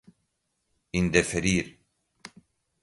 [0.91, 1.67] indeferir